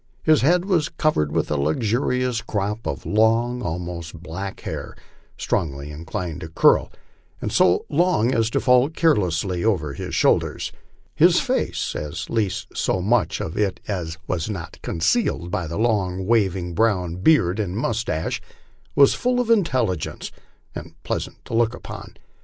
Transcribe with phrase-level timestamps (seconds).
[0.23, 4.95] His head was covered with a luxuriant crop of long, almost black hair,
[5.37, 6.91] strongly inclined to curl,
[7.39, 10.71] and so long as to fall carelessly over his shoulders.
[11.13, 16.25] His face, at least so much of it as was not concealed by the long,
[16.25, 18.41] waving brown beard and moustache,
[18.95, 20.31] was fall of intelligence
[20.73, 22.15] and pleasant to look upon.